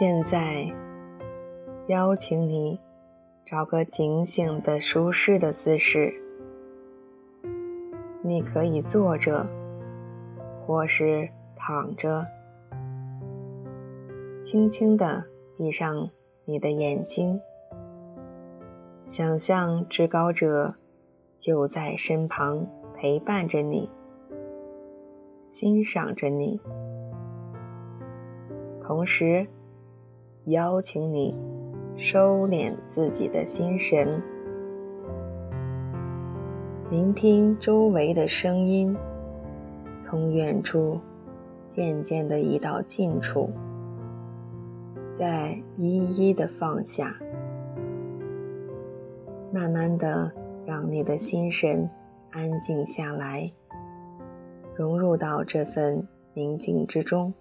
[0.00, 0.72] 现在，
[1.88, 2.78] 邀请你
[3.44, 6.14] 找个警醒的、舒适的姿势。
[8.22, 9.50] 你可以坐着，
[10.64, 12.24] 或是躺着，
[14.40, 15.24] 轻轻地
[15.56, 16.08] 闭上
[16.44, 17.40] 你的眼睛，
[19.04, 20.76] 想象至高者
[21.36, 23.90] 就在身旁陪伴着你，
[25.44, 26.60] 欣赏着你，
[28.80, 29.44] 同时，
[30.48, 31.36] 邀请你
[31.94, 34.22] 收敛自己的心神，
[36.90, 38.96] 聆听周围的声音，
[39.98, 40.98] 从远处
[41.66, 43.50] 渐渐地移到近处，
[45.10, 47.14] 再一一地放下，
[49.52, 50.32] 慢慢地
[50.64, 51.86] 让你的心神
[52.30, 53.52] 安静下来，
[54.74, 57.34] 融入到这份宁静之中。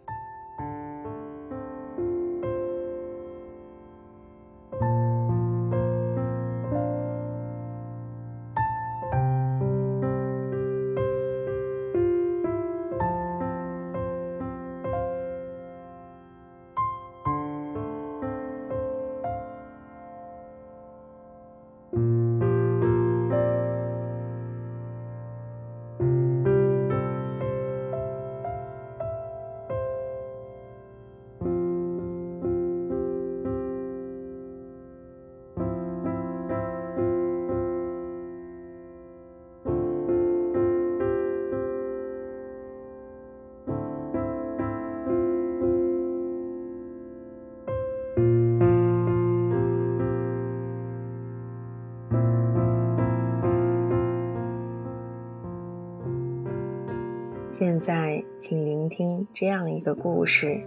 [57.59, 60.61] 现在，请聆听这样一个故事：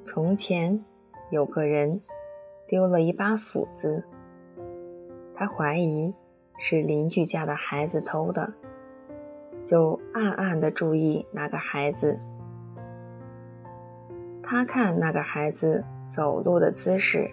[0.00, 0.82] 从前，
[1.28, 2.00] 有个人
[2.66, 4.02] 丢了一把斧子，
[5.34, 6.14] 他怀疑
[6.58, 8.54] 是邻居家的孩子偷的，
[9.62, 12.18] 就暗暗地注意那个孩子。
[14.42, 17.30] 他看那个孩子走路的姿势，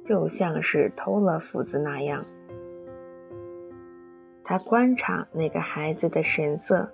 [0.00, 2.24] 就像是偷了斧子那样。
[4.48, 6.90] 他观察那个孩子的神色，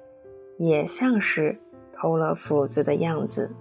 [0.59, 1.56] 也像是
[1.92, 3.54] 偷了斧子的样子。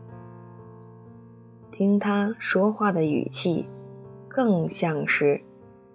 [1.71, 3.69] 听他说话的语气，
[4.27, 5.39] 更像是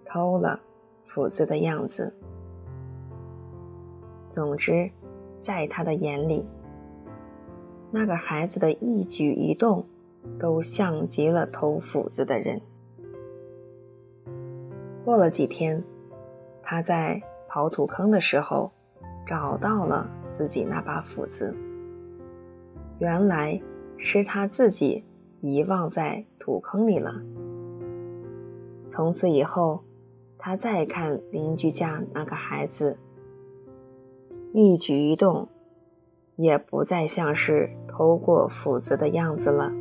[0.04, 0.60] 偷了
[1.06, 2.16] 斧子的样子。
[4.28, 4.88] 总之，
[5.36, 6.48] 在他的眼里，
[7.90, 9.84] 那个孩子的一举一动，
[10.38, 12.60] 都像极了偷斧子的人。
[15.04, 15.82] 过了几天，
[16.62, 18.70] 他在刨土坑的时候，
[19.26, 21.56] 找到了自己那把斧子。
[22.98, 23.60] 原来
[23.96, 25.04] 是他自己
[25.40, 27.22] 遗忘在土坑里了。
[28.84, 29.82] 从此以后，
[30.36, 32.98] 他再看邻居家那个孩子，
[34.52, 35.48] 一举一动，
[36.36, 39.72] 也不再像是偷过斧子的样子了。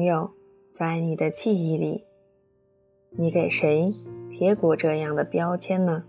[0.00, 0.30] 朋友，
[0.70, 2.06] 在你的记忆里，
[3.10, 3.94] 你给谁
[4.30, 6.04] 贴过这样的标签呢？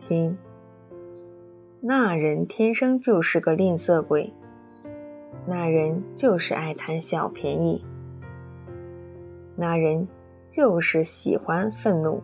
[0.00, 0.36] 听，
[1.80, 4.32] 那人天生就是个吝啬鬼，
[5.46, 7.84] 那人就是爱贪小便宜，
[9.54, 10.08] 那人
[10.48, 12.20] 就是喜欢愤怒，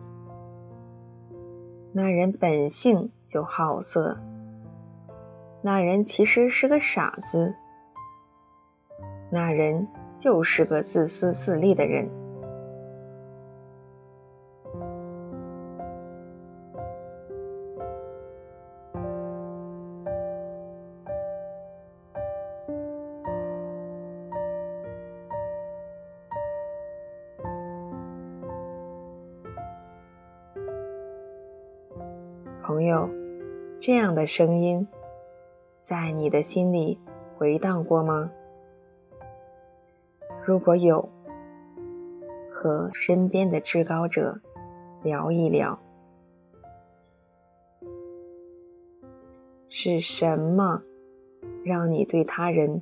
[1.93, 4.19] 那人本性就好色，
[5.61, 7.55] 那人其实是个傻子。
[9.35, 12.07] 那人就是个自私自利的人。
[32.61, 33.09] 朋友，
[33.79, 34.87] 这样的声音
[35.81, 36.99] 在你的心里
[37.35, 38.29] 回荡过吗？
[40.45, 41.07] 如果有，
[42.51, 44.41] 和身边的至高者
[45.01, 45.79] 聊一聊，
[49.69, 50.83] 是什么
[51.63, 52.81] 让你对他人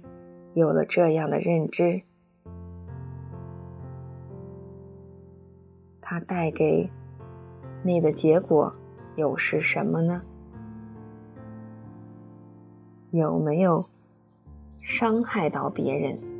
[0.55, 2.01] 有了这样的认知？
[6.01, 6.89] 它带给
[7.83, 8.75] 你的结果
[9.15, 10.23] 又是什么呢？
[13.11, 13.85] 有没有
[14.81, 16.30] 伤害到别人？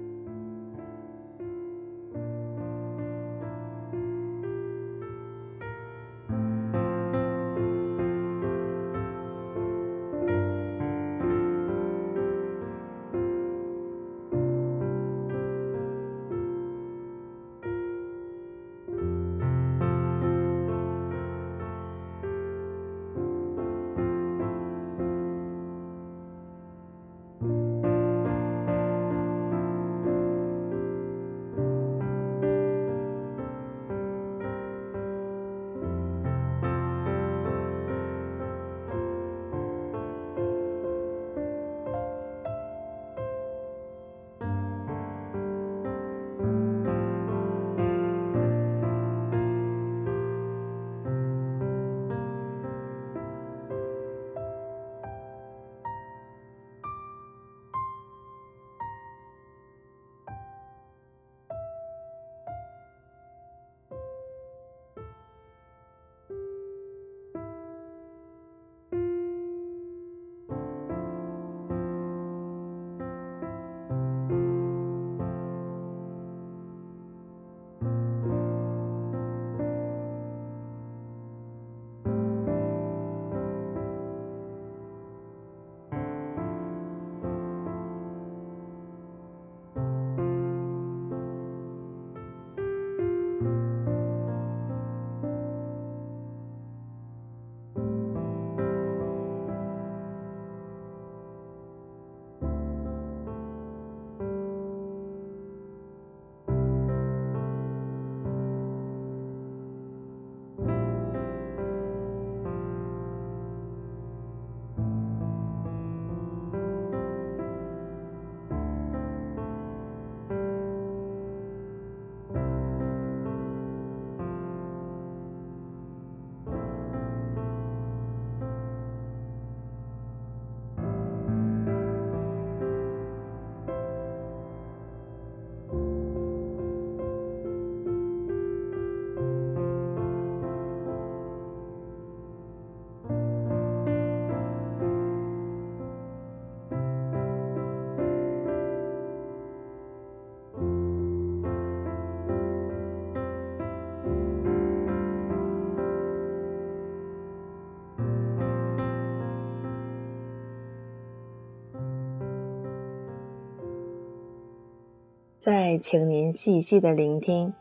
[165.44, 167.52] 再请您细细的聆听，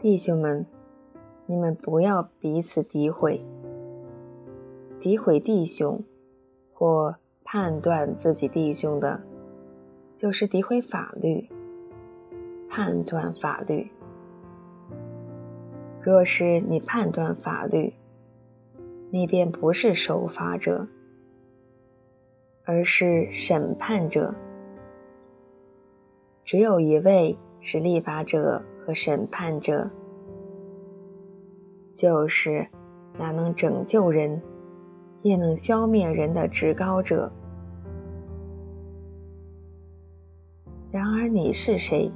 [0.00, 0.66] 弟兄们，
[1.46, 3.40] 你们不要彼此诋毁。
[5.00, 6.02] 诋毁弟兄
[6.72, 9.22] 或判断自己弟兄的，
[10.16, 11.48] 就是诋毁法律，
[12.68, 13.88] 判断法律。
[16.02, 17.94] 若是你判断法律，
[19.12, 20.88] 你便不是守法者，
[22.64, 24.34] 而是审判者。
[26.48, 29.90] 只有一位是立法者和审判者，
[31.92, 32.66] 就是
[33.18, 34.40] 那能拯救人，
[35.20, 37.30] 也能消灭人的至高者。
[40.90, 42.10] 然而你是谁？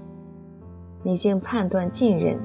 [1.03, 2.41] 你竟判断近人？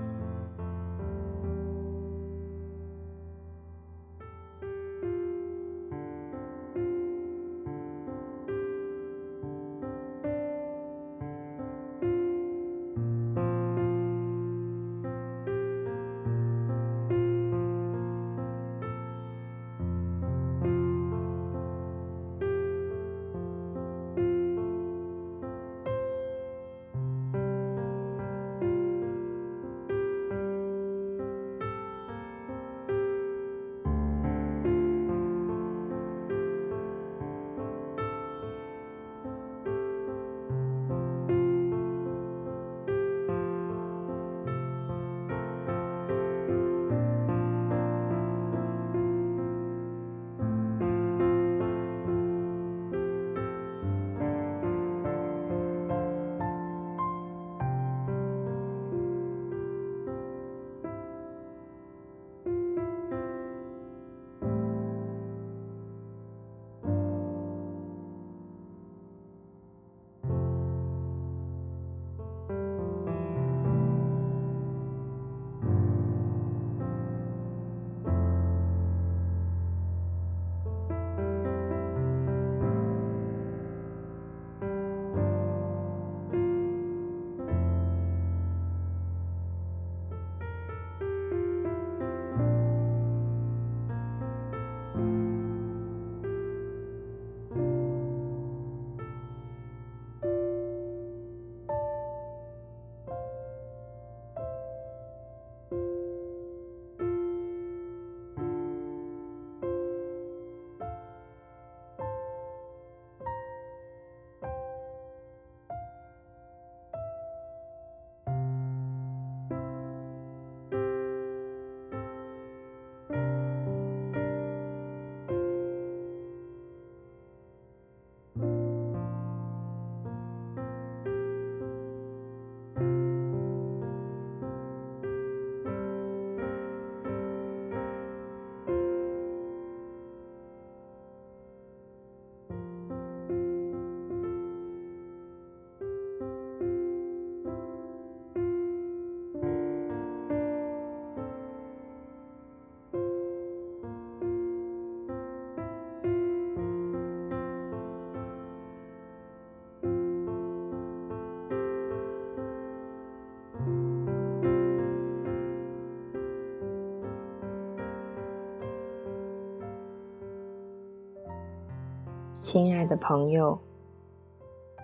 [172.50, 173.60] 亲爱的朋友，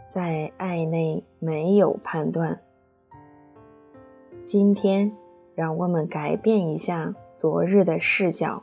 [0.09, 2.59] 在爱内没有判断。
[4.43, 5.09] 今天，
[5.55, 8.61] 让我们改变一下昨日的视角，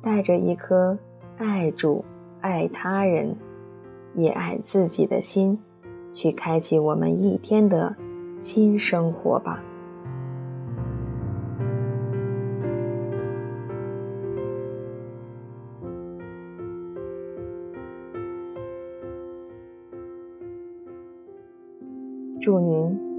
[0.00, 0.98] 带着一颗
[1.36, 2.02] 爱主、
[2.40, 3.36] 爱他人，
[4.14, 5.62] 也爱自己的心，
[6.10, 7.94] 去开启我们一天的
[8.38, 9.62] 新生活吧。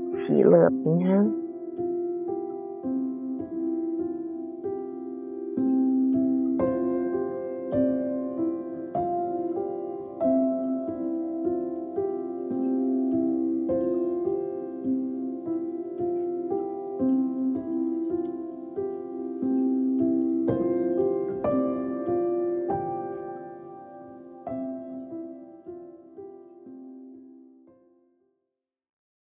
[0.09, 1.38] 喜乐平安。